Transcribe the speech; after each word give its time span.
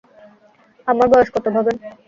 আমার 0.87 1.07
বয়স 1.11 1.29
কত 1.35 1.45
ভাবেন? 1.55 1.75